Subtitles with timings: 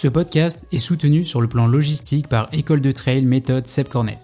[0.00, 4.20] Ce podcast est soutenu sur le plan logistique par École de Trail méthode Seb Cornet.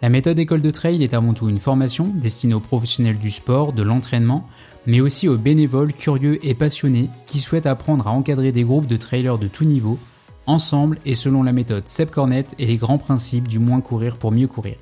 [0.00, 3.74] La méthode École de Trail est avant tout une formation destinée aux professionnels du sport,
[3.74, 4.48] de l'entraînement,
[4.86, 8.96] mais aussi aux bénévoles curieux et passionnés qui souhaitent apprendre à encadrer des groupes de
[8.96, 9.98] trailers de tout niveau,
[10.46, 14.32] ensemble et selon la méthode Seb Cornet et les grands principes du moins courir pour
[14.32, 14.76] mieux courir.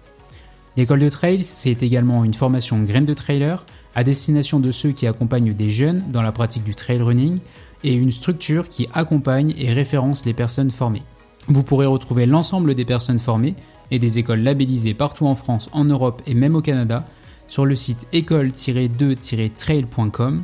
[0.77, 3.67] L'école de trail, c'est également une formation graine de trailer
[3.97, 7.41] à destination de ceux qui accompagnent des jeunes dans la pratique du trail running
[7.85, 11.05] et une structure qui accompagne et référence les personnes formées.
[11.49, 13.55] Vous pourrez retrouver l'ensemble des personnes formées
[13.91, 17.07] et des écoles labellisées partout en France, en Europe et même au Canada
[17.47, 20.43] sur le site école-2-trail.com.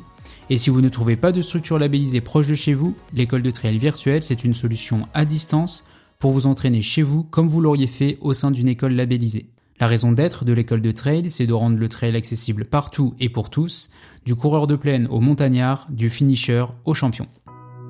[0.50, 3.50] Et si vous ne trouvez pas de structure labellisée proche de chez vous, l'école de
[3.50, 5.84] trail virtuelle, c'est une solution à distance
[6.18, 9.46] pour vous entraîner chez vous comme vous l'auriez fait au sein d'une école labellisée.
[9.80, 13.28] La raison d'être de l'école de trail, c'est de rendre le trail accessible partout et
[13.28, 13.90] pour tous,
[14.24, 17.26] du coureur de plaine au montagnard, du finisher au champion.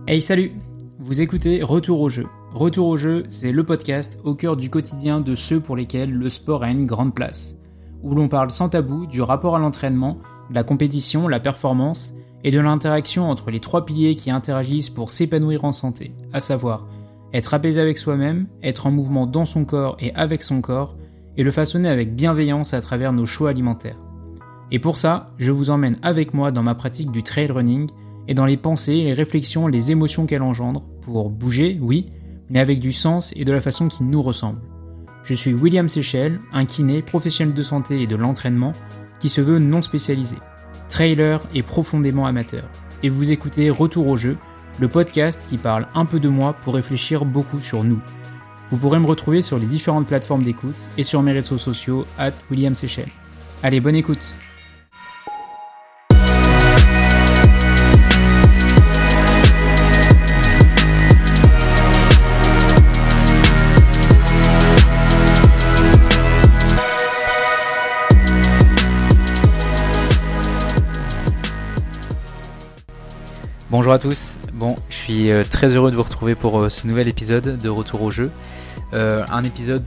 [0.06, 0.52] Hey salut
[0.98, 2.27] Vous écoutez Retour au jeu.
[2.52, 6.29] Retour au jeu, c'est le podcast au cœur du quotidien de ceux pour lesquels le
[6.29, 7.57] sport a une grande place,
[8.02, 10.18] où l'on parle sans tabou du rapport à l'entraînement,
[10.51, 15.65] la compétition, la performance et de l'interaction entre les trois piliers qui interagissent pour s'épanouir
[15.65, 16.87] en santé, à savoir
[17.32, 20.96] être apaisé avec soi-même, être en mouvement dans son corps et avec son corps,
[21.37, 24.04] et le façonner avec bienveillance à travers nos choix alimentaires.
[24.74, 27.88] Et pour ça, je vous emmène avec moi dans ma pratique du trail running
[28.26, 32.06] et dans les pensées, les réflexions, les émotions qu'elle engendre, pour bouger, oui,
[32.50, 34.58] mais avec du sens et de la façon qui nous ressemble.
[35.22, 38.72] Je suis William Seychelles, un kiné, professionnel de santé et de l'entraînement,
[39.20, 40.38] qui se veut non spécialisé,
[40.88, 42.68] trailer et profondément amateur.
[43.04, 44.36] Et vous écoutez Retour au jeu,
[44.80, 48.00] le podcast qui parle un peu de moi pour réfléchir beaucoup sur nous.
[48.70, 52.32] Vous pourrez me retrouver sur les différentes plateformes d'écoute et sur mes réseaux sociaux, at
[52.50, 53.12] William Seychelles.
[53.62, 54.34] Allez, bonne écoute
[73.84, 76.86] Bonjour à tous, bon je suis euh, très heureux de vous retrouver pour euh, ce
[76.86, 78.30] nouvel épisode de Retour au jeu.
[78.94, 79.84] Euh, un épisode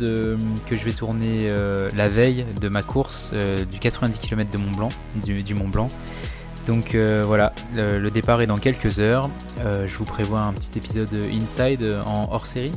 [0.68, 1.50] que je vais tourner
[1.96, 3.34] la veille de ma course
[3.72, 4.90] du 90 km de Mont Blanc,
[5.26, 5.90] du, Mont Blanc.
[6.68, 9.32] Donc voilà, le, départ est dans quelques heures.
[9.66, 12.74] je vous prévois un petit épisode inside en hors série,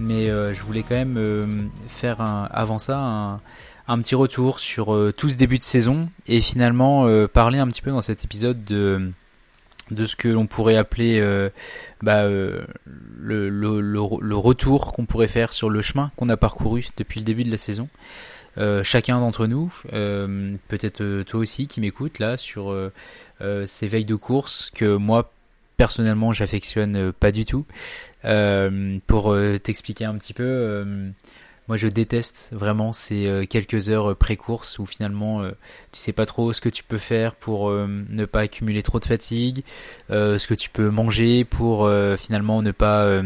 [0.00, 2.16] mais je voulais quand même faire
[2.50, 3.40] avant ça un,
[3.86, 7.92] un, petit retour sur tout ce début de saison et finalement parler un petit peu
[7.92, 9.12] dans cet épisode de
[9.90, 11.50] de ce que l'on pourrait appeler euh,
[12.02, 12.64] bah, euh,
[13.18, 17.26] le, le, le, retour qu'on pourrait faire sur le chemin qu'on a parcouru depuis le
[17.26, 17.88] début de la saison.
[18.58, 22.74] Euh, chacun d'entre nous, peut-être toi aussi qui m'écoute là sur
[23.40, 25.30] ces veilles de course que moi
[25.76, 27.64] personnellement j'affectionne pas du tout.
[29.06, 31.12] pour t'expliquer un petit peu,
[31.68, 35.50] moi, je déteste vraiment ces euh, quelques heures euh, pré-course où finalement euh,
[35.90, 39.04] tu sais pas trop ce que tu peux faire pour ne pas accumuler trop de
[39.04, 39.64] fatigue,
[40.08, 43.22] ce que tu peux manger pour finalement ne pas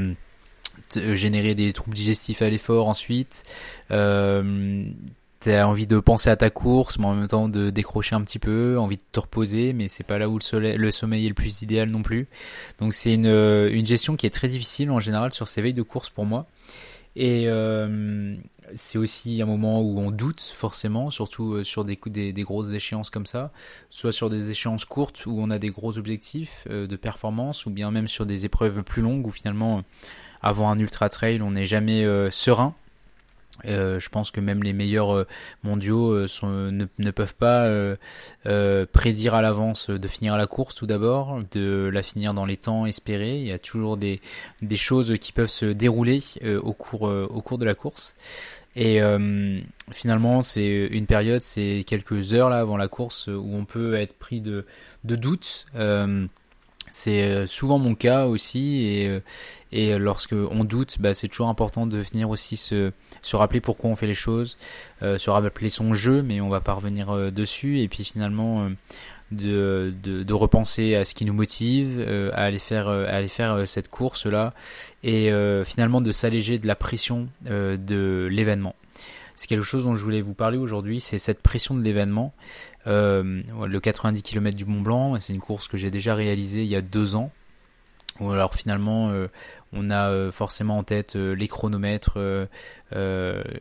[0.94, 3.44] générer des troubles digestifs à l'effort ensuite.
[3.88, 8.38] T'as envie de penser à ta course, mais en même temps de décrocher un petit
[8.38, 11.62] peu, envie de te reposer, mais c'est pas là où le, sommeil est le plus
[11.62, 12.28] idéal non plus.
[12.78, 16.10] Donc c'est une gestion qui est très difficile en général sur ces veilles de course
[16.10, 16.46] pour moi.
[17.16, 18.37] Et euh,
[18.75, 22.72] c'est aussi un moment où on doute forcément, surtout euh, sur des, des, des, grosses
[22.72, 23.53] échéances comme ça,
[23.91, 27.70] soit sur des échéances courtes où on a des gros objectifs euh, de performance, ou
[27.70, 29.82] bien même sur des épreuves plus longues où finalement,
[30.41, 32.75] avant un ultra trail, on n'est jamais serein
[33.66, 35.26] euh, je pense que même les meilleurs euh,
[35.62, 36.26] mondiaux euh,
[36.71, 37.69] ne, ne, peuvent pas
[38.93, 42.87] prédire à l'avance de finir la course tout d'abord, de la finir dans les temps
[42.87, 43.38] espérés.
[43.38, 44.20] Il y a toujours des,
[44.62, 46.20] des choses qui peuvent se dérouler
[46.62, 48.15] au, cours, au cours de la course.
[48.76, 49.00] Et
[49.91, 54.15] finalement, c'est une période, c'est quelques heures là avant la course où on peut être
[54.15, 54.65] pris de,
[55.04, 55.66] de doutes.
[56.90, 59.20] C'est souvent mon cas aussi et,
[59.72, 62.92] et lorsque on doute, bah, c'est toujours important de venir aussi se,
[63.22, 64.56] se rappeler pourquoi on fait les choses,
[65.02, 68.64] euh, se rappeler son jeu, mais on va pas revenir euh, dessus, et puis finalement
[68.64, 68.69] euh,
[69.31, 72.00] de, de, de, repenser à ce qui nous motive,
[72.32, 74.54] à aller faire, à aller faire cette course là,
[75.04, 75.31] et
[75.64, 78.75] finalement de s'alléger de la pression de l'événement.
[79.36, 82.34] C'est quelque chose dont je voulais vous parler aujourd'hui, c'est cette pression de l'événement.
[82.87, 86.77] Le 90 km du Mont Blanc, c'est une course que j'ai déjà réalisée il y
[86.77, 87.31] a deux ans.
[88.21, 89.11] Alors finalement,
[89.73, 92.47] on a euh, forcément en tête euh, les chronomètres, euh,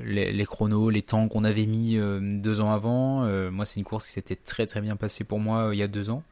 [0.01, 3.21] les, chronos, les temps qu'on avait mis deux ans avant.
[3.51, 5.87] moi, c'est une course qui s'était très très bien passée pour moi il y a
[5.87, 6.23] deux ans.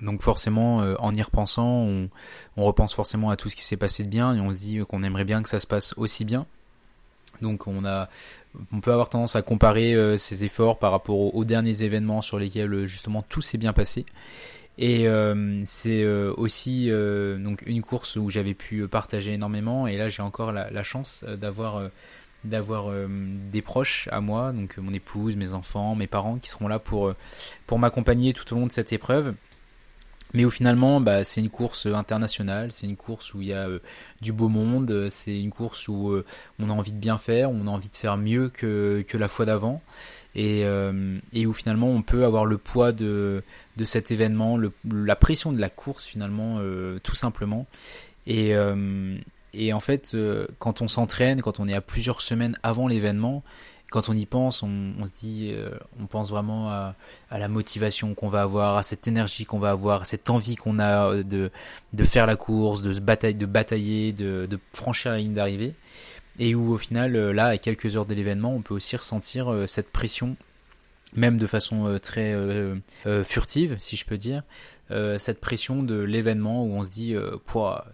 [0.00, 2.08] Donc forcément, en y repensant, on,
[2.56, 4.78] on, repense forcément à tout ce qui s'est passé de bien et on se dit
[4.88, 6.46] qu'on aimerait bien que ça se passe aussi bien.
[7.42, 8.08] Donc on a,
[8.72, 12.86] on peut avoir tendance à comparer ses efforts par rapport aux, derniers événements sur lesquels
[12.86, 14.06] justement tout s'est bien passé.
[14.78, 19.88] Et euh, c'est euh, aussi euh, une course où j'avais pu partager énormément.
[19.88, 21.82] Et là, j'ai encore la, chance d'avoir
[22.44, 27.14] des proches à moi, donc mon épouse, mes enfants, mes parents, qui seront là pour
[27.76, 29.34] m'accompagner tout au long de cette épreuve.
[30.34, 33.66] Mais au finalement, bah, c'est une course internationale, c'est une course où il y a
[34.20, 36.14] du beau monde, c'est une course où
[36.58, 39.28] on a envie de bien faire, on a envie de faire mieux que, que la
[39.28, 39.82] fois d'avant
[40.34, 43.42] et, euh, et, où finalement on peut avoir le poids de,
[43.76, 47.66] de cet événement, la pression de la course finalement, euh, tout simplement.
[48.26, 49.16] Et, euh,
[49.54, 50.16] et en fait,
[50.58, 53.42] quand on s'entraîne, quand on est à plusieurs semaines avant l'événement,
[53.90, 55.54] quand on y pense, on, se dit,
[55.98, 56.94] on pense vraiment à,
[57.30, 60.78] la motivation qu'on va avoir, à cette énergie qu'on va avoir, à cette envie qu'on
[60.78, 61.50] a de,
[61.92, 65.74] de faire la course, de se batailler, de batailler, de, franchir la ligne d'arrivée.
[66.38, 69.52] Et où au final, euh, là, à quelques heures de l'événement, on peut aussi ressentir
[69.52, 70.36] euh, cette pression,
[71.14, 72.34] même de façon euh, très
[73.24, 74.42] furtive, si je peux dire,
[75.18, 77.14] cette pression de l'événement où on se dit,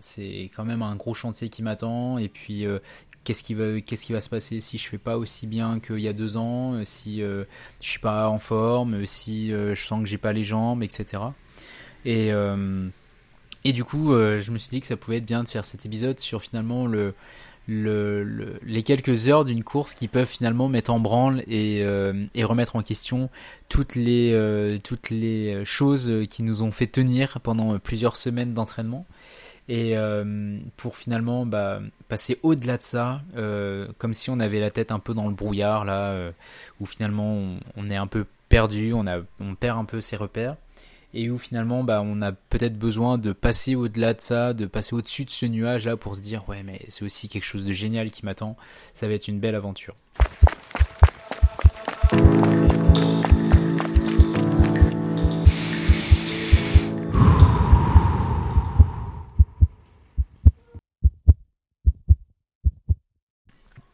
[0.01, 2.67] c'est quand même un gros chantier qui m'attend, et puis
[3.25, 3.55] qu'est-ce qui
[4.13, 7.21] va se passer si je fais pas aussi bien qu'il y a deux ans si
[7.21, 7.45] je
[7.81, 11.23] suis pas en forme si je sens que j'ai pas les jambes etc
[12.05, 12.31] et
[13.65, 15.87] et du coup je me suis dit que ça pouvait être bien de faire cet
[15.87, 17.15] épisode sur finalement le
[17.67, 22.45] le, les quelques heures d'une course qui peuvent finalement mettre en branle et, euh, et
[22.45, 23.31] remettre en question
[23.69, 29.07] toutes les, euh, toutes les choses qui nous ont fait tenir pendant plusieurs semaines d'entraînement.
[29.69, 31.81] Et euh, pour finalement bah,
[32.15, 33.23] passer au-delà de ça,
[33.99, 36.31] comme si on avait la tête un peu dans le brouillard, là,
[36.81, 40.15] où finalement on, on, est un peu perdu, on, a, on perd un peu ses
[40.15, 40.57] repères
[41.15, 44.95] et où finalement bah, on a peut-être besoin de passer au-delà de ça, de passer
[44.95, 47.73] au-dessus de ce nuage là pour se dire ouais mais c'est aussi quelque chose de
[47.73, 48.57] génial qui m'attend,
[48.93, 49.95] ça va être une belle aventure.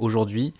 [0.00, 0.55] Aujourd'hui,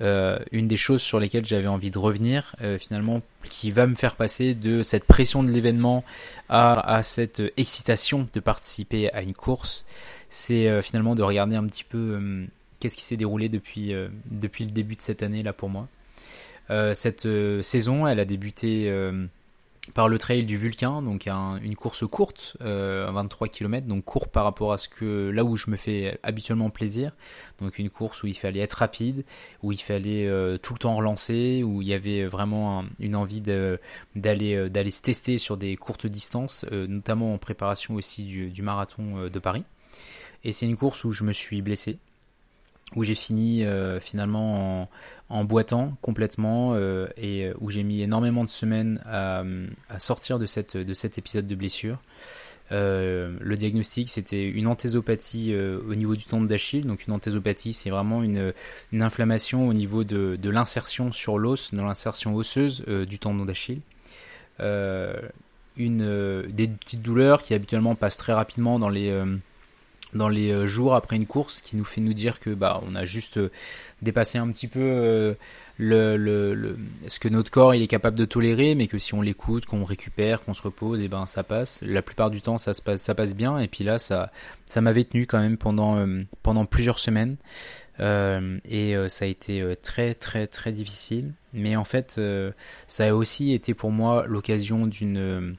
[0.00, 3.94] euh, une des choses sur lesquelles j'avais envie de revenir, euh, finalement, qui va me
[3.94, 6.04] faire passer de cette pression de l'événement
[6.48, 9.84] à, cette excitation de participer à une course,
[10.28, 12.46] c'est euh, finalement de regarder un petit peu
[12.80, 13.94] qu'est-ce qui s'est déroulé depuis,
[14.26, 15.88] depuis le début de cette année là pour moi.
[16.94, 17.28] cette
[17.62, 18.90] saison, elle a débuté
[19.94, 24.44] par le trail du Vulcain, donc une course courte, euh, 23 km, donc court par
[24.44, 27.12] rapport à ce que là où je me fais habituellement plaisir.
[27.60, 29.24] Donc une course où il fallait être rapide,
[29.62, 33.40] où il fallait euh, tout le temps relancer, où il y avait vraiment une envie
[33.40, 38.62] d'aller euh, d'aller se tester sur des courtes distances, euh, notamment en préparation aussi du
[38.62, 39.64] marathon de Paris.
[40.44, 41.98] Et c'est une course où je me suis blessé,
[42.96, 44.88] où j'ai fini euh, finalement
[45.28, 49.44] en, boitant complètement euh, et euh, où j'ai mis énormément de semaines à,
[49.98, 51.98] sortir de, cette, de cet épisode de blessure.
[52.70, 56.86] le diagnostic, c'était une anthésopathie au niveau du tendon d'Achille.
[56.86, 58.52] Donc une anthésopathie, c'est vraiment une,
[58.92, 63.80] inflammation au niveau de, de l'insertion sur l'os, de l'insertion osseuse du tendon d'Achille.
[64.58, 69.12] une, des petites douleurs qui habituellement passent très rapidement dans les
[70.14, 72.94] dans les euh, jours après une course qui nous fait nous dire que bah on
[72.94, 73.50] a juste euh,
[74.02, 75.34] dépassé un petit peu euh,
[75.78, 79.22] le, le, ce que notre corps il est capable de tolérer mais que si on
[79.22, 81.80] l'écoute qu'on récupère qu'on se repose et ben ça passe.
[81.82, 83.58] La plupart du temps ça se passe ça passe bien.
[83.58, 84.30] Et puis là ça
[84.66, 86.06] ça m'avait tenu quand même pendant
[86.42, 87.36] pendant plusieurs semaines.
[87.98, 91.32] Et ça a été très très très difficile.
[91.52, 92.20] Mais en fait
[92.86, 95.56] ça a aussi été pour moi l'occasion d'une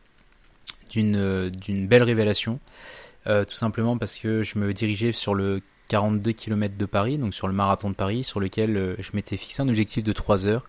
[0.90, 2.60] d'une d'une belle révélation
[3.28, 7.34] euh, tout simplement parce que je me dirigeais sur le 42 km de Paris, donc
[7.34, 10.48] sur le marathon de Paris, sur lequel euh, je m'étais fixé un objectif de 3
[10.48, 10.66] heures,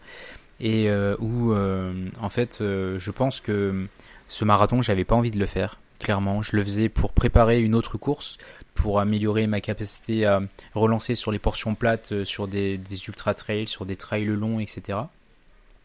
[0.60, 3.86] et euh, où en fait je pense que
[4.28, 5.80] ce marathon, j'avais pas envie de le faire.
[6.00, 8.38] Clairement, je le faisais pour préparer une autre course,
[8.74, 10.42] pour améliorer ma capacité à
[10.74, 14.98] relancer sur les portions plates, sur des, des ultra trails, sur des trails longs, etc.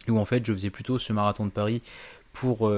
[0.08, 1.82] Où en fait, je faisais plutôt ce marathon de Paris
[2.34, 2.70] pour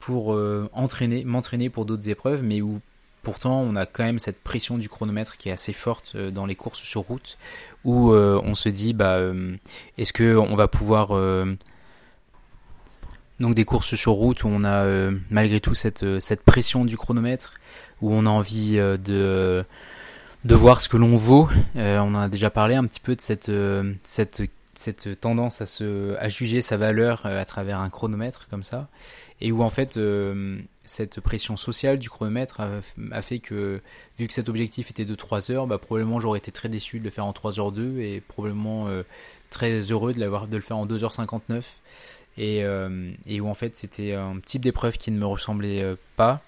[0.00, 2.80] pour euh, entraîner, m'entraîner pour d'autres épreuves, mais où
[3.22, 6.46] pourtant on a quand même cette pression du chronomètre qui est assez forte euh, dans
[6.46, 7.38] les courses sur route,
[7.84, 9.20] où euh, on se dit bah
[9.98, 11.08] est-ce que on va pouvoir
[13.38, 17.54] donc des courses sur route où on a malgré tout cette, cette pression du chronomètre,
[18.00, 19.64] où on a envie de
[20.46, 21.50] de voir ce que l'on vaut.
[21.74, 23.52] on en a déjà parlé un petit peu de cette
[24.02, 24.42] cette
[24.74, 28.88] cette tendance à se à juger sa valeur à travers un chronomètre comme ça
[29.40, 33.80] et où en fait euh, cette pression sociale du chronomètre a, fait que,
[34.18, 37.04] vu que cet objectif était de 3 heures, bah, probablement j'aurais été très déçu de
[37.04, 38.88] le faire en 3h2 et probablement
[39.50, 41.62] très heureux de, de le faire en 2h59.
[42.38, 42.64] Et,
[43.26, 46.42] et, où en fait c'était un type d'épreuve qui ne me ressemblait pas,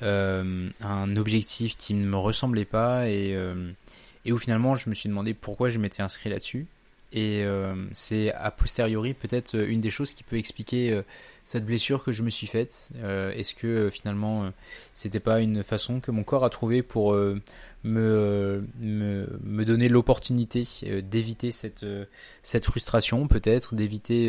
[0.00, 3.34] un objectif qui ne me ressemblait pas et
[4.30, 6.66] où finalement je me suis demandé pourquoi je m'étais inscrit là-dessus.
[7.12, 11.02] Et euh, c'est a posteriori peut-être euh, une des choses qui peut expliquer euh,
[11.46, 12.90] cette blessure que je me suis faite.
[13.02, 14.52] Est-ce que finalement
[14.92, 17.14] c'était pas une façon que mon corps a trouvé pour
[17.84, 20.64] me, me, donner l'opportunité
[21.00, 21.86] d'éviter cette,
[22.42, 24.28] cette frustration peut-être, d'éviter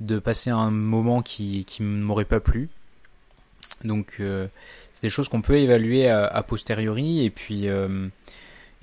[0.00, 2.70] de passer un moment qui, qui ne m'aurait pas plu.
[3.84, 7.68] Donc c'est des choses qu'on peut évaluer a, a, posteriori et puis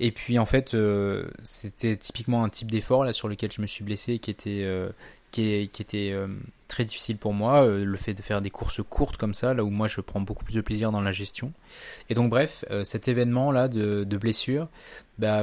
[0.00, 3.66] et puis en fait, euh, c'était typiquement un type d'effort là sur lequel je me
[3.66, 4.88] suis blessé qui était euh,
[5.30, 6.28] qui, était euh,
[6.68, 7.66] très difficile pour moi.
[7.66, 10.44] le fait de faire des courses courtes comme ça, là où moi je prends beaucoup
[10.44, 11.52] plus de plaisir dans la gestion.
[12.08, 14.68] Et donc bref, cet événement là de, de blessure,
[15.18, 15.42] bah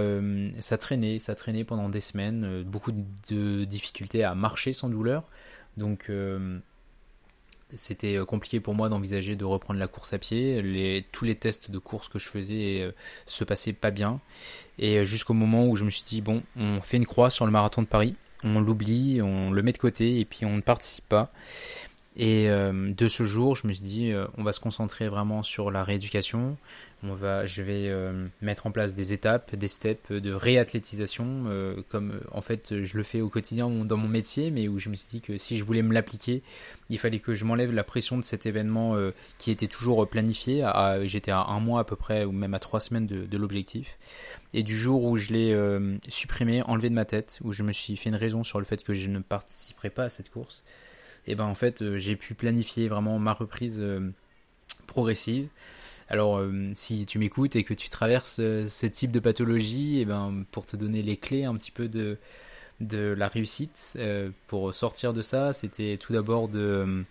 [0.59, 2.93] ça traînait, ça traînait pendant des semaines, beaucoup
[3.29, 5.23] de difficultés à marcher sans douleur.
[5.75, 6.09] Donc
[7.75, 11.05] c'était euh, compliqué pour moi d'envisager de reprendre la course à pied.
[11.11, 12.91] Tous les tests de course que je faisais euh,
[13.25, 14.19] se passaient pas bien.
[14.79, 17.45] Et euh, jusqu'au moment où je me suis dit, bon, on fait une croix sur
[17.45, 20.61] le marathon de Paris, on l'oublie, on le met de côté et puis on ne
[20.61, 21.31] participe pas.
[22.17, 25.43] Et euh, de ce jour, je me suis dit, euh, on va se concentrer vraiment
[25.43, 26.57] sur la rééducation.
[27.03, 31.45] On va, je vais euh, mettre en place des étapes, des steps de réathlétisation,
[31.89, 34.95] comme en fait je le fais au quotidien dans mon métier, mais où je me
[34.95, 36.43] suis dit que si je voulais me l'appliquer,
[36.89, 38.95] il fallait que je m'enlève la pression de cet événement
[39.39, 40.69] qui était toujours planifié.
[41.05, 43.97] J'étais à un mois à peu près, ou même à trois semaines de, de l'objectif.
[44.53, 47.97] Et du jour où je l'ai supprimé, enlevé de ma tête, où je me suis
[47.97, 50.63] fait une raison sur le fait que je ne participerai pas à cette course
[51.27, 54.09] et ben en fait euh, j'ai pu planifier vraiment ma reprise euh,
[54.87, 55.47] progressive.
[56.09, 60.43] Alors, euh, si tu m'écoutes et que tu traverses ce type de pathologie, et ben,
[60.51, 62.17] pour te donner les clés un petit peu de,
[62.81, 63.97] de la réussite,
[64.47, 67.05] pour sortir de ça, c'était tout d'abord de,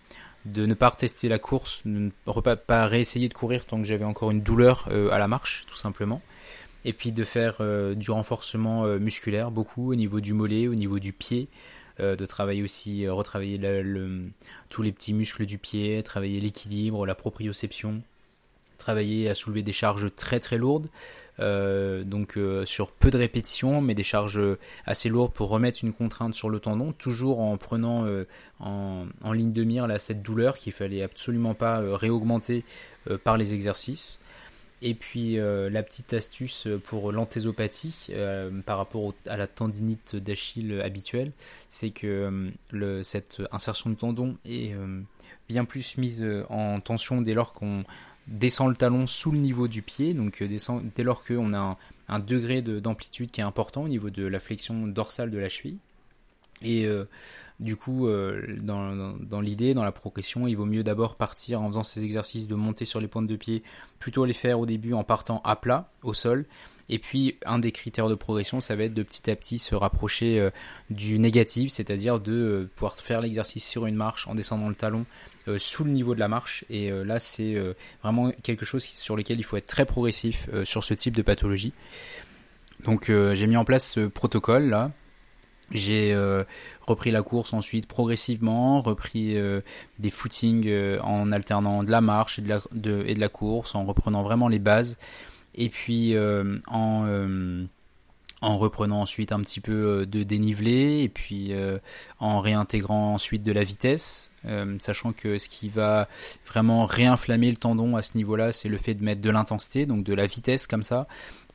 [0.45, 4.05] de ne pas tester la course, de ne pas, réessayer de courir tant que j'avais
[4.05, 6.21] encore une douleur à la marche, tout simplement.
[6.85, 7.59] Et puis de faire
[7.95, 11.47] du renforcement musculaire, beaucoup au niveau du mollet, au niveau du pied,
[11.99, 14.29] euh, de travailler aussi, euh, retravailler le,
[14.69, 18.01] tous les petits muscles du pied, travailler l'équilibre, la proprioception,
[18.77, 20.87] travailler à soulever des charges très très lourdes,
[21.39, 24.41] euh, donc sur peu de répétitions, mais des charges
[24.85, 28.07] assez lourdes pour remettre une contrainte sur le tendon, toujours en prenant
[28.59, 32.63] en, ligne de mire là, cette douleur qu'il fallait absolument pas réaugmenter
[33.23, 34.19] par les exercices.
[34.83, 40.81] Et puis euh, la petite astuce pour l'anthésopathie euh, par rapport à la tendinite d'Achille
[40.81, 41.31] habituelle,
[41.69, 44.73] c'est que euh, cette insertion de tendon est
[45.47, 47.83] bien plus mise en tension dès lors qu'on
[48.27, 52.19] descend le talon sous le niveau du pied, donc dès lors qu'on a un, un
[52.19, 55.77] degré d'amplitude qui est important au niveau de la flexion dorsale de la cheville.
[56.61, 57.05] Et euh,
[57.59, 61.83] du coup, euh, dans, l'idée, dans la progression, il vaut mieux d'abord partir en faisant
[61.83, 63.63] ces exercices de monter sur les pointes de pied,
[63.99, 66.45] plutôt les faire au début en partant à plat, au sol.
[66.89, 69.75] Et puis, un des critères de progression, ça va être de petit à petit se
[69.75, 70.49] rapprocher euh,
[70.89, 75.05] du négatif, c'est-à-dire de pouvoir faire l'exercice sur une marche en descendant le talon
[75.57, 76.65] sous le niveau de la marche.
[76.69, 77.55] Et là, c'est
[78.03, 81.73] vraiment quelque chose sur lequel il faut être très progressif sur ce type de pathologie.
[82.85, 84.91] Donc, j'ai mis en place ce protocole là
[85.71, 86.43] j'ai euh,
[86.81, 89.61] repris la course ensuite progressivement, repris euh,
[89.99, 93.29] des footings euh, en alternant de la marche et de la, de, et de la
[93.29, 94.97] course, en reprenant vraiment les bases,
[95.55, 96.15] et puis
[96.67, 97.67] en,
[98.41, 101.51] en reprenant ensuite un petit peu de dénivelé, et puis
[102.19, 104.31] en réintégrant ensuite de la vitesse,
[104.79, 106.07] sachant que ce qui va
[106.47, 110.05] vraiment réinflammer le tendon à ce niveau-là, c'est le fait de mettre de l'intensité, donc
[110.05, 111.05] de la vitesse comme ça,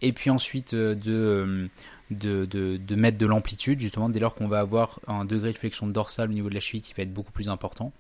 [0.03, 1.71] et puis ensuite de
[2.11, 5.87] de, de, mettre de l'amplitude, justement, dès lors qu'on va avoir un degré de flexion
[5.87, 7.93] dorsale au niveau de la cheville qui va être beaucoup plus important.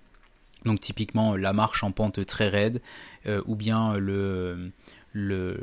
[0.64, 2.80] Donc typiquement la marche en pente très raide,
[3.26, 4.72] euh, ou bien le,
[5.12, 5.62] le,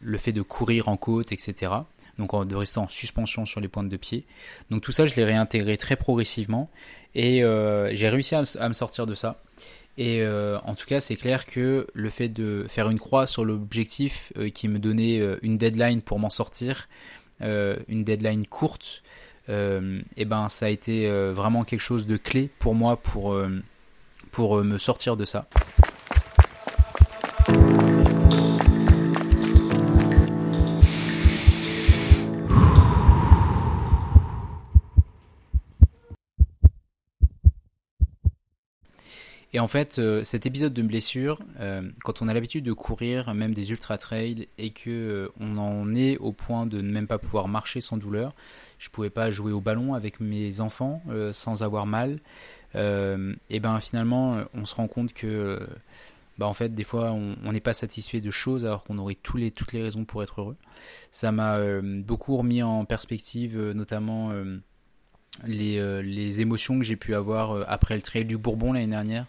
[0.00, 1.72] le, fait de courir en côte, etc.
[2.18, 4.24] Donc de rester en suspension sur les pointes de pied.
[4.70, 6.70] Donc tout ça, je l'ai réintégré très progressivement
[7.14, 9.42] et euh, j'ai réussi à, me sortir de ça.
[9.98, 13.44] Et euh, en tout cas, c'est clair que le fait de faire une croix sur
[13.44, 16.88] l'objectif qui me donnait une deadline pour m'en sortir,
[17.42, 19.02] une deadline courte,
[19.50, 22.96] et euh, eh ben ça a été euh, vraiment quelque chose de clé pour moi
[22.96, 23.36] pour,
[24.30, 25.48] pour me sortir de ça.
[39.52, 41.40] Et en fait, cet épisode de blessure,
[42.04, 46.18] quand on a l'habitude de courir, même des ultra trails, et que on en est
[46.18, 48.32] au point de ne même pas pouvoir marcher sans douleur,
[48.78, 51.02] je pouvais pas jouer au ballon avec mes enfants
[51.32, 52.20] sans avoir mal.
[52.76, 55.58] et ben finalement, on se rend compte que
[56.40, 59.36] bah en fait des fois on n'est pas satisfait de choses alors qu'on aurait tous
[59.36, 60.56] les, toutes les raisons pour être heureux.
[61.10, 64.56] Ça m'a euh, beaucoup remis en perspective euh, notamment euh,
[65.46, 69.26] les, les, émotions que j'ai pu avoir après le trail du Bourbon l'année dernière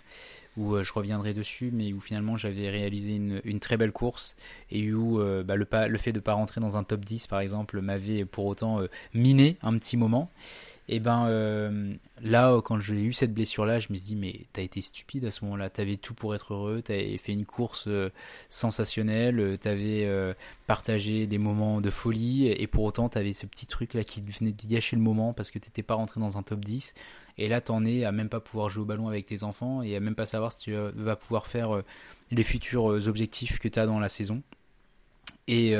[0.58, 4.36] où je reviendrai dessus, mais où finalement j'avais réalisé une, une, très belle course
[4.70, 7.40] et où bah, le, le, fait de ne pas rentrer dans un top 10 par
[7.40, 8.82] exemple m'avait pour autant
[9.14, 10.30] miné un petit moment.
[10.90, 14.62] Et ben euh, là, quand j'ai eu cette blessure-là, je me suis dit, mais t'as
[14.62, 15.70] été stupide à ce moment-là.
[15.70, 16.82] T'avais tout pour être heureux.
[16.82, 18.10] T'avais fait une course euh,
[18.50, 19.58] sensationnelle.
[19.60, 20.34] T'avais euh,
[20.68, 22.48] partagé des moments de folie.
[22.48, 25.60] Et pour autant, t'avais ce petit truc-là qui venait de gâcher le moment parce que
[25.60, 26.94] t'étais pas rentré dans un top 10.
[27.38, 29.96] Et là, t'en es à même pas pouvoir jouer au ballon avec tes enfants et
[29.96, 31.82] à même pas savoir si tu vas pouvoir faire
[32.32, 34.42] les futurs objectifs que t'as dans la saison.
[35.48, 35.76] Et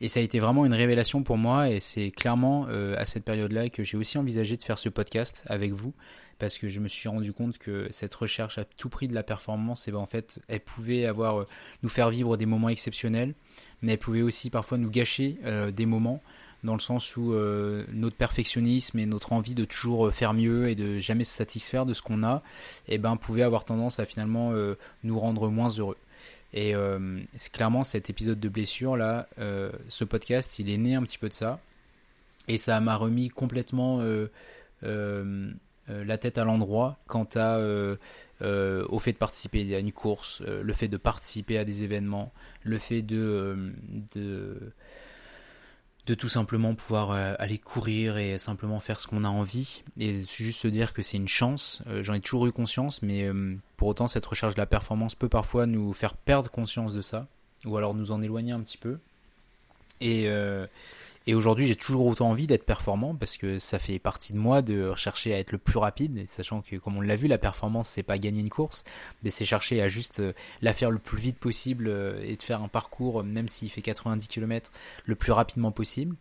[0.00, 1.70] et ça a été vraiment une révélation pour moi.
[1.70, 5.44] Et c'est clairement euh, à cette période-là que j'ai aussi envisagé de faire ce podcast
[5.46, 5.94] avec vous.
[6.38, 9.22] Parce que je me suis rendu compte que cette recherche à tout prix de la
[9.22, 11.46] performance, eh ben en fait, elle pouvait avoir euh,
[11.82, 13.34] nous faire vivre des moments exceptionnels,
[13.80, 16.22] mais elle pouvait aussi parfois nous gâcher euh, des moments.
[16.64, 17.32] Dans le sens où
[17.92, 21.94] notre perfectionnisme et notre envie de toujours faire mieux et de jamais se satisfaire de
[21.94, 22.42] ce qu'on a,
[22.88, 24.52] eh ben pouvait avoir tendance à finalement
[25.04, 25.98] nous rendre moins heureux.
[26.56, 27.20] Et euh,
[27.52, 31.28] clairement cet épisode de blessure là, euh, ce podcast, il est né un petit peu
[31.28, 31.60] de ça.
[32.48, 34.28] Et ça m'a remis complètement euh,
[34.82, 40.88] la tête à l'endroit quant à, au fait de participer à une course, le fait
[40.88, 42.32] de participer à des événements,
[42.62, 43.72] le fait de,
[44.14, 44.72] de
[46.06, 50.22] de tout simplement pouvoir euh, aller courir et simplement faire ce qu'on a envie et
[50.22, 51.82] juste se dire que c'est une chance.
[51.88, 55.14] Euh, j'en ai toujours eu conscience, mais euh, pour autant cette recherche de la performance
[55.14, 57.26] peut parfois nous faire perdre conscience de ça
[57.64, 58.98] ou alors nous en éloigner un petit peu.
[60.00, 60.28] Et,
[61.28, 64.62] et aujourd'hui, j'ai toujours autant envie d'être performant parce que ça fait partie de moi
[64.62, 67.88] de rechercher à être le plus rapide, sachant que, comme on l'a vu, la performance,
[67.88, 68.84] c'est pas gagner une course,
[69.24, 72.42] mais c'est chercher à juste euh, la faire le plus vite possible euh, et de
[72.42, 74.70] faire un parcours, même s'il fait 90 km,
[75.04, 76.14] le plus rapidement possible.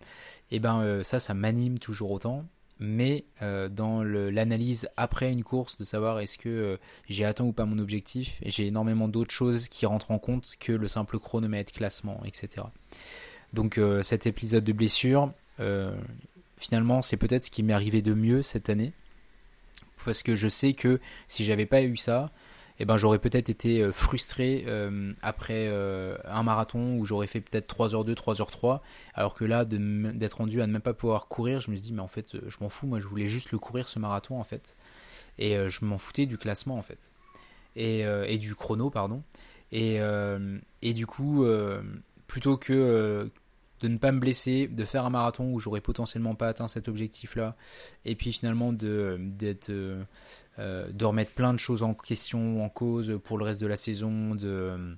[0.50, 2.44] Et ben, euh, ça, ça m'anime toujours autant.
[2.80, 7.80] Mais dans l'analyse après une course, de savoir est-ce que j'ai atteint ou pas mon
[7.80, 12.66] objectif, j'ai énormément d'autres choses qui rentrent en compte que le simple chronomètre, classement, etc.
[13.56, 15.96] Donc euh, cet épisode de blessure, euh,
[16.58, 18.92] finalement, c'est peut-être ce qui m'est arrivé de mieux cette année.
[20.04, 22.30] Parce que je sais que si j'avais pas eu ça,
[22.80, 24.66] eh ben, j'aurais peut-être été euh, frustré
[25.24, 25.68] après
[26.26, 28.82] un marathon où j'aurais fait peut-être 3h2, 3h3.
[29.16, 31.94] Alors que là, d'être rendu à ne même pas pouvoir courir, je me suis dit,
[31.94, 32.86] mais en fait, je m'en fous.
[32.86, 34.76] Moi, je voulais juste le courir ce marathon, en fait.
[35.40, 37.14] Et je m'en foutais du classement, en fait.
[37.78, 39.24] Et, du chrono, pardon.
[39.72, 40.02] Et
[40.84, 41.48] du coup,
[42.28, 43.32] plutôt que
[43.86, 46.88] de ne pas me blesser, de faire un marathon où j'aurais potentiellement pas atteint cet
[46.88, 47.56] objectif-là,
[48.04, 50.04] et puis finalement de, d'être, euh,
[50.58, 53.78] euh, de remettre plein de choses en question, en cause pour le reste de la
[53.78, 54.98] saison, de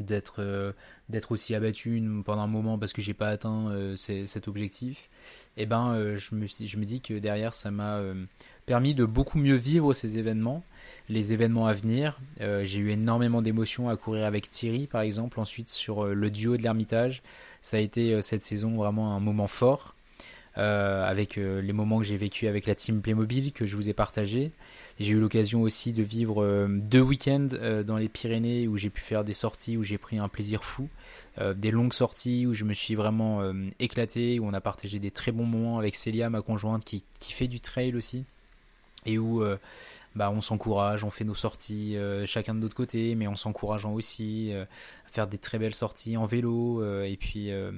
[0.00, 0.72] d'être euh,
[1.08, 5.08] d'être aussi abattu pendant un moment parce que j'ai pas atteint cet objectif
[5.56, 8.00] et eh ben je me je me dis que derrière ça m'a
[8.66, 10.64] permis de beaucoup mieux vivre ces événements
[11.08, 12.18] les événements à venir.
[12.40, 16.62] J'ai eu énormément d'émotions à courir avec Thierry par exemple ensuite sur le duo de
[16.62, 17.22] l'Ermitage
[17.64, 19.94] ça a été euh, cette saison vraiment un moment fort.
[20.56, 23.88] Euh, avec euh, les moments que j'ai vécu avec la team Playmobil que je vous
[23.88, 24.52] ai partagé.
[25.00, 27.48] J'ai eu l'occasion aussi de vivre deux week-ends
[27.84, 30.88] dans les Pyrénées où j'ai pu faire des sorties où j'ai pris un plaisir fou,
[31.56, 33.42] des longues sorties où je me suis vraiment
[33.80, 37.32] éclaté, où on a partagé des très bons moments avec Célia, ma conjointe, qui, qui
[37.32, 38.24] fait du trail aussi,
[39.04, 39.42] et où
[40.14, 44.52] bah, on s'encourage, on fait nos sorties chacun de notre côté, mais en s'encourageant aussi,
[45.14, 47.72] faire des très belles sorties en vélo euh, et puis euh,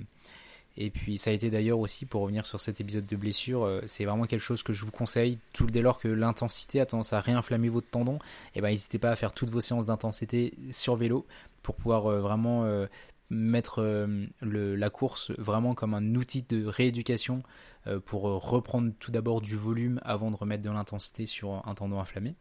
[0.78, 3.80] et puis ça a été d'ailleurs aussi, pour revenir sur cet épisode de blessure, euh,
[3.86, 7.14] c'est vraiment quelque chose que je vous conseille, tout dès lors que l'intensité a tendance
[7.14, 10.52] à réinflammer votre tendon, et eh ben n'hésitez pas à faire toutes vos séances d'intensité
[10.70, 11.24] sur vélo
[11.62, 12.66] pour pouvoir vraiment
[13.30, 14.08] mettre
[14.42, 17.42] la course vraiment comme un outil de rééducation
[18.04, 22.34] pour reprendre tout d'abord du volume avant de remettre de l'intensité sur un tendon inflammé.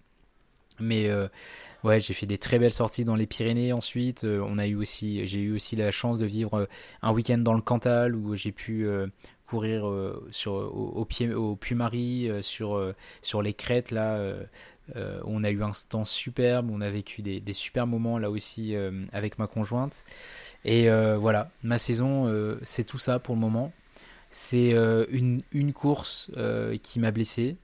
[0.80, 1.28] Mais euh,
[1.84, 4.24] ouais, j'ai fait des très belles sorties dans les Pyrénées ensuite.
[4.24, 6.66] Euh, on a eu aussi, j'ai eu aussi la chance de vivre euh,
[7.02, 8.88] un week-end dans le Cantal où j'ai pu
[9.48, 14.20] courir au, pied au Puy-Marie sur sur les crêtes là.
[14.96, 18.76] On a eu un temps superbe, on a vécu des, super moments là aussi
[19.12, 20.04] avec ma conjointe.
[20.64, 23.72] Et voilà, ma saison, c'est tout ça pour le moment.
[24.30, 24.72] C'est
[25.10, 26.32] une, une course
[26.84, 27.56] qui m'a blessé,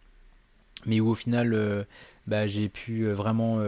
[0.86, 1.86] mais où au final
[2.32, 3.60] bah, j'ai pu vraiment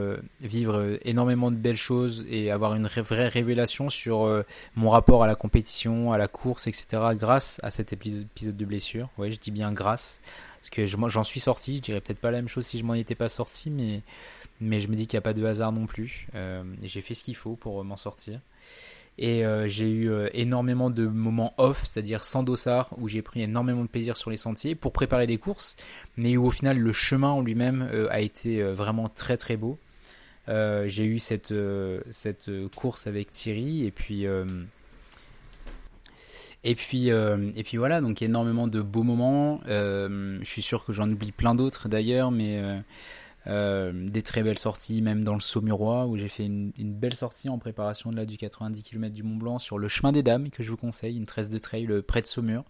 [0.41, 4.43] vivre énormément de belles choses et avoir une vraie révélation sur
[4.76, 6.86] mon rapport à la compétition, à la course, etc.
[7.13, 9.10] grâce à cet épisode de blessure.
[9.17, 10.21] Ouais, je dis bien grâce.
[10.62, 12.93] Parce que j'en suis sorti, je dirais peut-être pas la même chose si je m'en
[12.93, 14.02] étais pas sorti, mais,
[14.62, 16.28] mais je me dis qu'il n'y a pas de hasard non plus.
[16.82, 18.39] j'ai fait ce qu'il faut pour m'en sortir.
[19.17, 23.41] Et euh, j'ai eu euh, énormément de moments off, c'est-à-dire sans dossard, où j'ai pris
[23.41, 25.76] énormément de plaisir sur les sentiers pour préparer des courses,
[26.17, 29.78] mais où au final le chemin en lui-même euh, a été vraiment très très beau.
[30.47, 31.54] j'ai eu cette,
[32.12, 34.26] cette course avec Thierry, et puis.
[36.65, 39.62] Et puis, et puis voilà, donc énormément de beaux moments.
[39.67, 42.62] je suis sûr que j'en oublie plein d'autres d'ailleurs, mais
[43.47, 47.49] euh, des très belles sorties, même dans le Saumurois, où j'ai fait une, belle sortie
[47.49, 50.49] en préparation de là du 90 km du Mont Blanc sur le chemin des Dames,
[50.49, 52.63] que je vous conseille, une tresse de trail près de Saumur.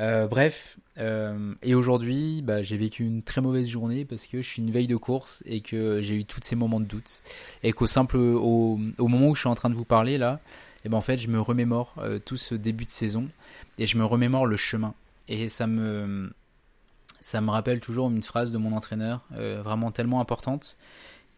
[0.00, 4.46] Euh, bref, euh, et aujourd'hui, bah, j'ai vécu une très mauvaise journée parce que je
[4.46, 7.22] suis une veille de course et que j'ai eu tous ces moments de doute.
[7.62, 10.40] Et qu'au simple, au, moment où je suis en train de vous parler là,
[10.84, 13.28] et eh ben en fait, je me remémore tout ce début de saison
[13.78, 14.94] et je me remémore le chemin.
[15.28, 16.32] Et ça me,
[17.22, 20.76] ça me rappelle toujours une phrase de mon entraîneur, euh, vraiment tellement importante,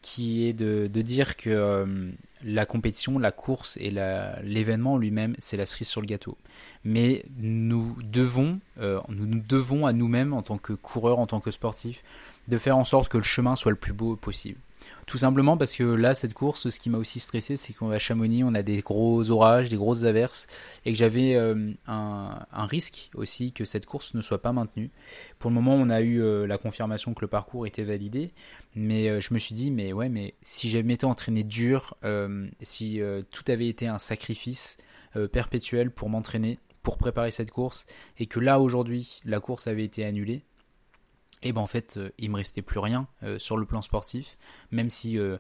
[0.01, 2.11] qui est de, dire que euh,
[2.43, 3.91] la compétition, la course et
[4.43, 6.37] l'événement lui-même, c'est la cerise sur le gâteau.
[6.85, 11.41] Mais nous devons, euh, nous, nous devons à nous-mêmes, en tant que coureurs, en tant
[11.41, 12.03] que sportifs,
[12.49, 14.59] de faire en sorte que le chemin soit le plus beau possible.
[15.07, 17.97] Tout simplement parce que là, cette course, ce qui m'a aussi stressé, c'est qu'on va
[17.97, 20.47] à Chamonix, on a des gros orages, des grosses averses,
[20.85, 24.91] et que j'avais euh, un, risque aussi que cette course ne soit pas maintenue.
[25.39, 28.33] Pour le moment, on a eu euh, la confirmation que le parcours était validé,
[28.75, 31.97] mais euh, je me suis dit, mais ouais, mais si j'avais été entraîné dur,
[32.61, 34.79] si tout avait été un sacrifice
[35.33, 37.87] perpétuel pour m'entraîner, pour préparer cette course,
[38.19, 40.45] et que là aujourd'hui, la course avait été annulée,
[41.43, 44.39] et ben en fait euh, il me restait plus rien euh, sur le plan sportif.
[44.71, 45.37] Même si euh,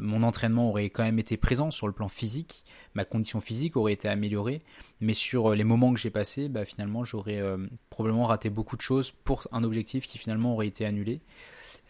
[0.00, 3.92] mon entraînement aurait quand même été présent sur le plan physique ma condition physique aurait
[3.92, 4.62] été améliorée.
[5.00, 7.42] Mais sur les moments que j'ai passés bah, finalement j'aurais
[7.90, 11.20] probablement raté beaucoup de choses pour un objectif qui finalement aurait été annulé.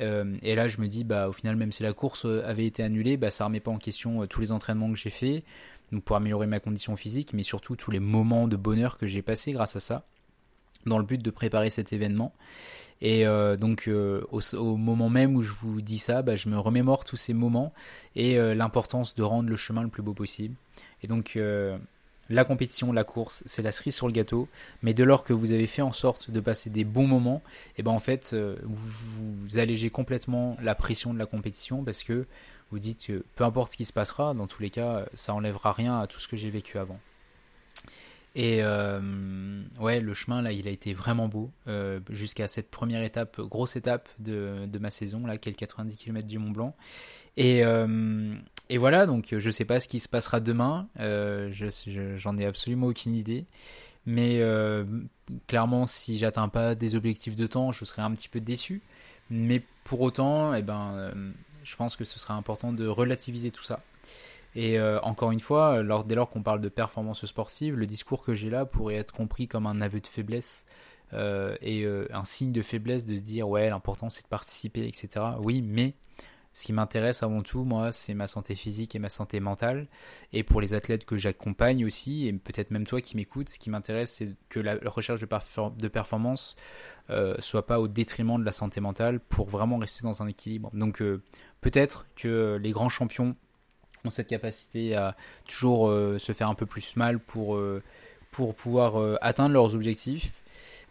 [0.01, 3.17] Et là je me dis bah au final même si la course avait été annulée
[3.17, 5.45] bah ça remet pas en question tous les entraînements que j'ai fait
[5.93, 9.23] donc pour améliorer ma condition physique mais surtout tous les moments de bonheur que j'ai
[9.23, 10.07] passés grâce à ça
[10.87, 12.33] dans le but de préparer cet événement
[13.03, 16.57] et euh, donc euh, au, moment même où je vous dis ça, bah, je me
[16.57, 17.73] remémore tous ces moments
[18.15, 20.55] et euh, l'importance de rendre le chemin le plus beau possible.
[21.03, 21.37] Et donc
[22.31, 24.49] la compétition, la course, c'est la cerise sur le gâteau.
[24.85, 27.79] Mais de lors que vous avez fait en sorte de passer des bons moments, et
[27.79, 32.25] eh ben en fait vous, vous, allégez complètement la pression de la compétition parce que
[32.71, 35.73] vous dites que peu importe ce qui se passera, dans tous les cas, ça enlèvera
[35.73, 37.01] rien à tout ce que j'ai vécu avant.
[38.35, 39.01] Et euh,
[39.79, 43.77] ouais, le chemin là, il a été vraiment beau euh, jusqu'à cette première étape, grosse
[43.77, 46.75] étape de, ma saison là, qui est le 90 km du Mont Blanc.
[47.37, 48.35] Et, euh,
[48.71, 50.89] et voilà, donc je sais pas ce qui se passera demain.
[50.99, 53.45] je j'en ai absolument aucune idée.
[54.07, 54.43] Mais
[55.47, 58.81] clairement, si j'atteins pas des objectifs de temps, je serai un petit peu déçu.
[59.31, 61.13] Mais pour autant, eh ben,
[61.65, 63.81] je pense que ce sera important de relativiser tout ça
[64.55, 68.23] et euh, encore une fois, lors, dès lors qu'on parle de performance sportive, le discours
[68.23, 70.67] que j'ai là pourrait être compris comme un aveu de faiblesse
[71.15, 74.87] euh, et euh, un signe de faiblesse de se dire ouais l'important c'est de participer
[74.87, 75.09] etc.
[75.41, 75.95] Oui, mais
[76.55, 79.89] ce qui m'intéresse avant tout moi c'est ma santé physique et ma santé mentale
[80.35, 83.71] et pour les athlètes que j'accompagne aussi et peut-être même toi qui m'écoutes, ce qui
[83.71, 85.27] m'intéresse c'est que la, recherche de,
[85.79, 86.57] de performance
[87.39, 90.71] soit pas au détriment de la santé mentale pour vraiment rester dans un équilibre.
[90.75, 91.03] Donc
[91.63, 93.35] peut-être que les grands champions
[94.05, 97.83] ont cette capacité à toujours euh, se faire un peu plus mal pour, euh,
[98.31, 100.33] pour pouvoir euh, atteindre leurs objectifs.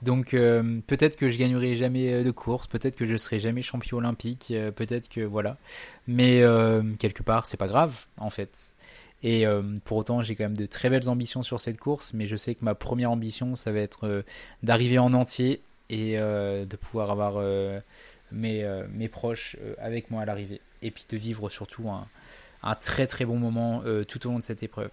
[0.01, 4.51] Donc peut-être que je gagnerai jamais de course, peut-être que je serai jamais champion olympique,
[4.75, 5.57] peut-être que voilà.
[6.07, 6.41] Mais
[6.97, 8.73] quelque part, c'est pas grave en fait.
[9.21, 9.45] Et
[9.85, 12.55] pour autant, j'ai quand même de très belles ambitions sur cette course, mais je sais
[12.55, 14.23] que ma première ambition, ça va être
[14.63, 17.39] d'arriver en entier et de pouvoir avoir
[18.31, 20.61] mes, mes proches avec moi à l'arrivée.
[20.81, 22.07] Et puis de vivre surtout un,
[22.63, 24.91] un très très bon moment euh, tout au long de cette épreuve.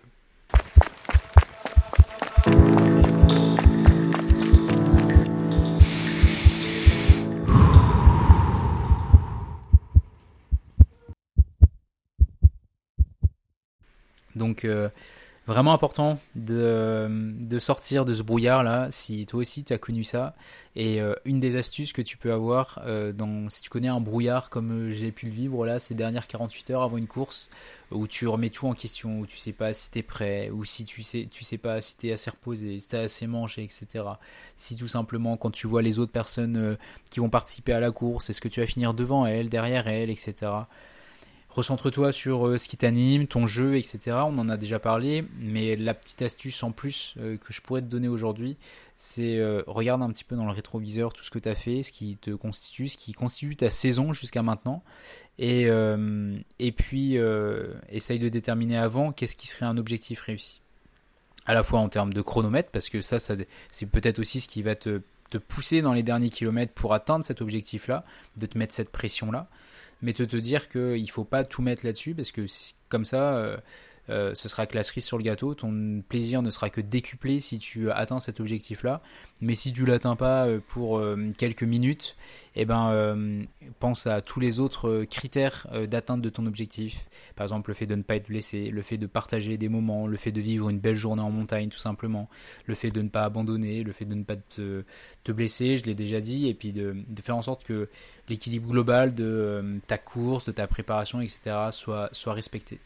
[14.36, 14.88] Donc euh,
[15.48, 20.34] Vraiment important de, sortir de ce brouillard là, si toi aussi tu as connu ça.
[20.76, 23.14] Et euh, une des astuces que tu peux avoir, euh,
[23.48, 26.68] si tu connais un brouillard comme euh, j'ai pu le vivre là ces dernières 48
[26.68, 27.48] heures avant une course,
[27.90, 30.66] où tu remets tout en question, où tu sais pas si tu es prêt, ou
[30.66, 33.62] si tu sais, tu sais pas si tu es assez reposé, si tu assez mangé,
[33.64, 34.04] etc.
[34.54, 36.76] Si tout simplement quand tu vois les autres personnes
[37.10, 40.10] qui vont participer à la course, est-ce que tu vas finir devant elles, derrière elles,
[40.10, 40.34] etc.
[41.50, 44.18] Recentre-toi sur euh, ce qui t'anime, ton jeu, etc.
[44.26, 47.80] On en a déjà parlé, mais la petite astuce en plus euh, que je pourrais
[47.80, 48.58] te donner aujourd'hui,
[48.98, 51.82] c'est euh, regarde un petit peu dans le rétroviseur tout ce que tu as fait,
[51.82, 54.82] ce qui te constitue, ce qui constitue ta saison jusqu'à maintenant,
[55.38, 55.70] et,
[56.76, 57.16] puis
[57.88, 60.60] essaye de déterminer avant qu'est-ce qui serait un objectif réussi.
[61.46, 63.34] À la fois en termes de chronomètre, parce que ça, ça
[63.70, 67.24] c'est peut-être aussi ce qui va te, te pousser dans les derniers kilomètres pour atteindre
[67.24, 68.04] cet objectif-là,
[68.36, 69.48] de te mettre cette pression-là
[70.02, 72.46] mais de te dire qu'il ne faut pas tout mettre là-dessus parce que
[72.88, 73.60] comme ça,
[74.10, 75.54] euh, ce sera que la cerise sur le gâteau.
[75.54, 79.02] Ton plaisir ne sera que décuplé si tu atteins cet objectif-là.
[79.40, 82.16] Mais si tu l'atteins pas euh, pour euh, quelques minutes,
[82.56, 83.44] eh ben,
[83.78, 87.08] pense à tous les autres critères d'atteinte de ton objectif.
[87.36, 90.08] Par exemple, le fait de ne pas être blessé, le fait de partager des moments,
[90.08, 92.28] le fait de vivre une belle journée en montagne, tout simplement,
[92.66, 94.82] le fait de ne pas abandonner, le fait de ne pas te,
[95.28, 97.88] blesser, je l'ai déjà dit, et puis de, faire en sorte que
[98.28, 102.80] l'équilibre global de ta course, de ta préparation, etc., soit, soit respecté.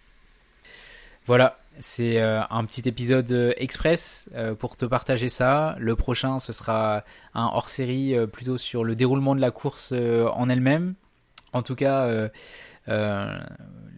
[1.26, 5.76] Voilà, c'est euh, un petit épisode euh, express euh, pour te partager ça.
[5.78, 7.04] Le prochain, ce sera
[7.34, 10.94] un hors-série plutôt sur le déroulement de la course en elle-même.
[11.52, 12.30] En tout cas,
[12.88, 13.38] euh,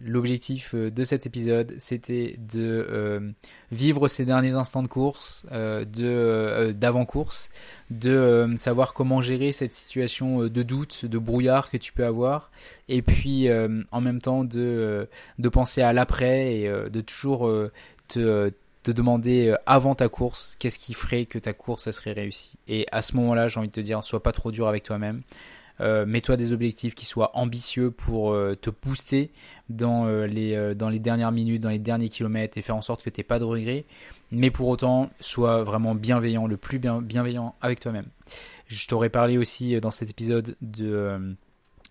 [0.03, 3.31] l'objectif euh, de cet épisode, c'était de euh,
[3.71, 7.49] vivre ces derniers instants de course, de d'avant-course,
[7.89, 12.51] de savoir comment gérer cette situation de doute, de brouillard que tu peux avoir,
[12.87, 13.47] et puis
[13.91, 15.09] en même temps de,
[15.51, 17.51] penser à l'après et de toujours
[18.07, 18.51] te,
[18.83, 22.57] te demander avant ta course qu'est-ce qui ferait que ta course serait réussie.
[22.67, 25.23] Et à ce moment-là, j'ai envie de te dire, sois pas trop dur avec toi-même.
[25.81, 29.31] Euh, mets-toi des objectifs qui soient ambitieux pour euh, te booster
[29.69, 33.03] dans, euh, les, dans les dernières minutes, dans les derniers kilomètres et faire en sorte
[33.03, 33.85] que tu n'aies pas de regrets.
[34.31, 38.07] Mais pour autant, sois vraiment bienveillant, le plus bienveillant avec toi-même.
[38.67, 41.35] Je t'aurais parlé aussi dans cet épisode de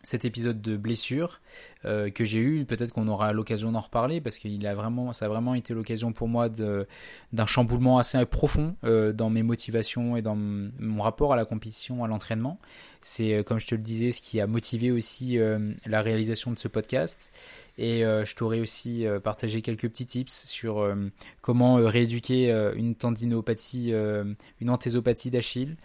[0.02, 1.40] cet épisode de blessure
[1.86, 2.64] euh, que j'ai eu.
[2.64, 6.12] Peut-être qu'on aura l'occasion d'en reparler parce qu'il a vraiment, ça a vraiment été l'occasion
[6.12, 11.36] pour moi d'un chamboulement assez profond euh, dans mes motivations et dans mon rapport à
[11.36, 12.58] la compétition, à l'entraînement.
[13.02, 15.38] C'est, euh, comme je te le disais, ce qui a motivé aussi
[15.86, 17.32] la réalisation de ce podcast.
[17.76, 20.88] Et je t'aurais aussi partagé quelques petits tips sur
[21.40, 23.92] comment rééduquer une tendinopathie,
[24.60, 25.76] une anthésopathie d'Achille.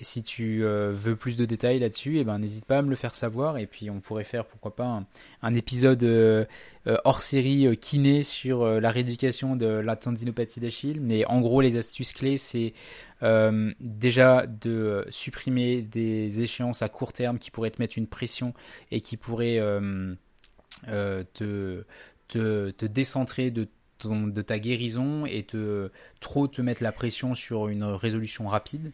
[0.00, 3.14] si tu veux plus de détails là-dessus, eh ben n'hésite pas à me le faire
[3.14, 5.02] savoir et puis on pourrait faire pourquoi pas
[5.42, 6.44] un, épisode euh,
[6.86, 11.00] euh, hors série euh, kiné sur la rééducation de la tendinopathie d'Achille.
[11.00, 12.74] Mais en gros, les astuces clés, c'est
[13.80, 18.52] déjà de supprimer des échéances à court terme qui pourraient te mettre une pression
[18.90, 19.60] et qui pourraient
[21.32, 21.84] te,
[22.86, 23.68] décentrer de
[24.04, 28.92] de ta guérison et te trop te mettre la pression sur une résolution rapide.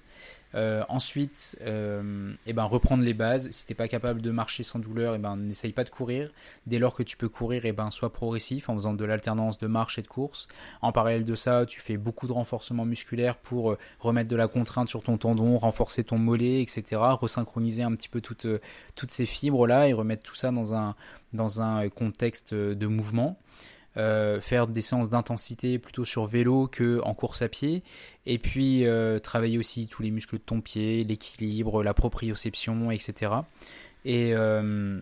[0.55, 3.51] Euh, ensuite, euh, eh ben, reprendre les bases.
[3.51, 6.31] Si tu n'es pas capable de marcher sans douleur, eh ben, n'essaye pas de courir.
[6.67, 9.67] Dès lors que tu peux courir, eh ben, sois progressif en faisant de l'alternance de
[9.67, 10.49] marche et de course.
[10.83, 14.49] En parallèle de ça, tu fais beaucoup de renforcement musculaire pour euh, remettre de la
[14.49, 17.01] contrainte sur ton tendon, renforcer ton mollet, etc.
[17.21, 18.47] Resynchroniser un petit peu toutes,
[18.95, 20.95] toutes ces fibres-là et remettre tout ça dans un,
[21.33, 23.39] dans un contexte de mouvement.
[23.99, 27.83] Euh, faire des séances d'intensité plutôt sur vélo que en course à pied,
[28.25, 33.33] et puis euh, travailler aussi tous les muscles de ton pied, l'équilibre, la proprioception, etc.
[34.07, 34.99] Et euh,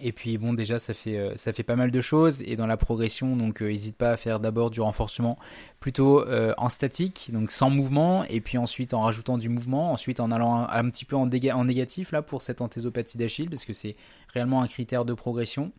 [0.00, 2.40] et puis bon déjà ça fait ça fait pas mal de choses.
[2.42, 5.36] Et dans la progression donc n'hésite pas à faire d'abord du renforcement
[5.80, 6.24] plutôt
[6.56, 8.22] en statique donc sans mouvement.
[8.24, 9.90] Et puis ensuite en rajoutant du mouvement.
[9.90, 13.64] Ensuite en allant un, petit peu en, en négatif là pour cette anthésopathie d'Achille parce
[13.64, 13.96] que c'est
[14.28, 15.72] réellement un critère de progression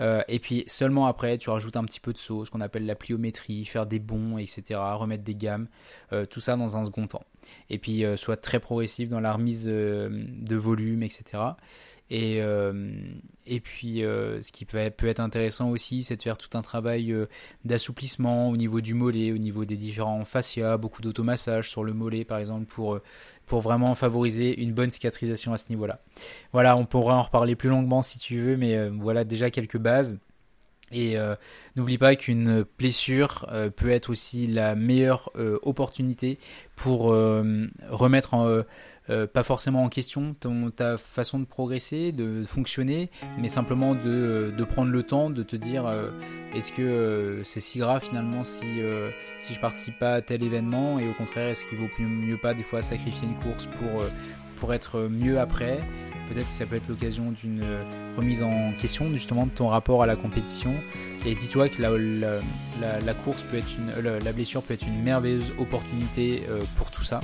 [0.00, 2.86] euh, et puis seulement après, tu rajoutes un petit peu de saut, ce qu'on appelle
[2.86, 5.68] la pliométrie, faire des bonds, etc., remettre des gammes,
[6.12, 7.24] euh, tout ça dans un second temps.
[7.70, 11.42] Et puis euh, soit très progressif dans la remise de volume, etc.
[12.10, 12.40] Et,
[13.46, 17.14] et puis, ce qui peut, être intéressant aussi, c'est de faire tout un travail
[17.64, 22.24] d'assouplissement au niveau du mollet, au niveau des différents fascias, beaucoup d'automassage sur le mollet,
[22.24, 23.00] par exemple, pour
[23.48, 26.00] pour vraiment favoriser une bonne cicatrisation à ce niveau-là.
[26.52, 29.78] Voilà, on pourra en reparler plus longuement si tu veux, mais euh, voilà déjà quelques
[29.78, 30.20] bases.
[30.92, 31.34] Et euh,
[31.76, 36.38] n'oublie pas qu'une blessure euh, peut être aussi la meilleure euh, opportunité
[36.76, 37.14] pour
[37.90, 38.66] remettre
[39.32, 40.36] pas forcément en question
[40.76, 45.56] ta façon de progresser, de fonctionner, mais simplement de, de prendre le temps de te
[45.56, 45.92] dire
[46.54, 48.80] est-ce que c'est si grave finalement si,
[49.38, 52.36] si je participe pas à tel événement et au contraire est-ce qu'il vaut mieux, mieux
[52.36, 54.04] pas des fois sacrifier une course pour,
[54.58, 55.80] pour être mieux après
[56.28, 57.82] Peut-être que ça peut être l'occasion d'une euh,
[58.16, 60.74] remise en question justement de ton rapport à la compétition.
[61.24, 63.66] Et dis-toi que la, course peut être
[64.02, 67.20] la, blessure peut être une merveilleuse opportunité euh, pour tout ça.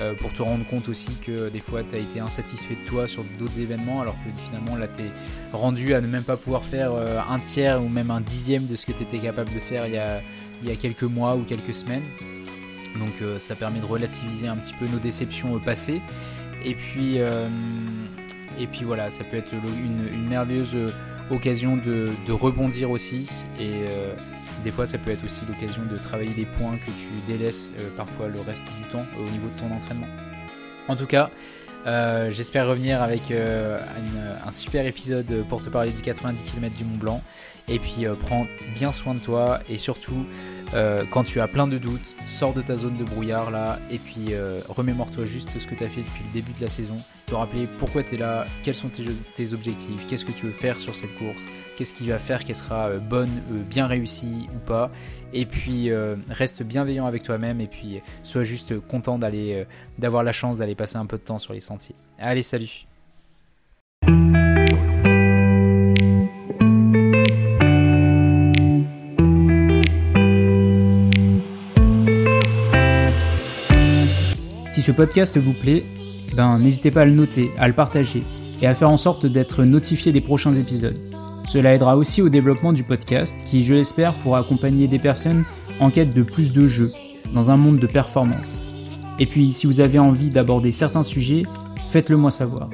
[0.00, 3.06] Euh, pour te rendre compte aussi que des fois tu as été insatisfait de toi
[3.06, 5.10] sur d'autres événements alors que finalement là tu es
[5.52, 6.90] rendu à ne même pas pouvoir faire
[7.30, 9.94] un tiers ou même un dixième de ce que tu étais capable de faire il
[9.94, 10.20] y, a,
[10.64, 12.02] il y a quelques mois ou quelques semaines.
[12.96, 16.00] Donc ça permet de relativiser un petit peu nos déceptions passées.
[16.64, 17.18] Et puis,
[18.58, 20.76] et puis voilà, ça peut être une, merveilleuse
[21.30, 23.28] occasion de, rebondir aussi.
[23.60, 24.14] Et euh,
[24.62, 27.88] des fois, ça peut être aussi l'occasion de travailler des points que tu délaisses euh,
[27.96, 30.08] parfois le reste du temps au niveau de ton entraînement.
[30.88, 31.30] En tout cas,
[31.86, 36.96] euh, j'espère revenir avec un super épisode pour te parler du 90 km du Mont
[36.96, 37.22] Blanc.
[37.68, 40.26] Et puis prends bien soin de toi et surtout
[40.74, 43.98] euh, quand tu as plein de doutes, sors de ta zone de brouillard là et
[43.98, 46.96] puis euh, remémore-toi juste ce que tu as fait depuis le début de la saison,
[47.26, 50.80] te rappeler pourquoi tu es là, quels sont tes, objectifs, qu'est-ce que tu veux faire
[50.80, 51.46] sur cette course,
[51.76, 53.30] qu'est-ce qui va faire qu'elle sera euh, bonne,
[53.70, 54.90] bien réussie ou pas,
[55.32, 55.90] et puis
[56.28, 59.66] reste bienveillant avec toi-même et puis sois juste content d'aller
[59.98, 61.96] d'avoir la chance d'aller passer un peu de temps sur les sentiers.
[62.18, 62.86] Allez, salut
[74.84, 75.82] ce podcast vous plaît,
[76.36, 78.22] ben, n'hésitez pas à le noter, à le partager
[78.60, 80.98] et à faire en sorte d'être notifié des prochains épisodes.
[81.48, 85.44] Cela aidera aussi au développement du podcast qui, je l'espère, pourra accompagner des personnes
[85.80, 86.92] en quête de plus de jeux
[87.32, 88.66] dans un monde de performance.
[89.18, 91.44] Et puis, si vous avez envie d'aborder certains sujets,
[91.90, 92.68] faites-le moi savoir.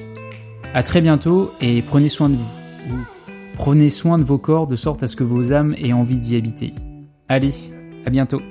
[0.75, 3.07] A très bientôt et prenez soin de vous.
[3.55, 6.35] Prenez soin de vos corps de sorte à ce que vos âmes aient envie d'y
[6.35, 6.73] habiter.
[7.29, 7.55] Allez,
[8.05, 8.43] à bientôt.